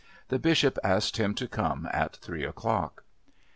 [0.29, 3.03] The Bishop asked him to come at three o'clock.